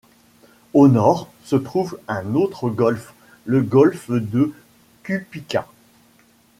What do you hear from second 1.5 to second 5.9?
trouve un autre golfe, le golfe de Cupica.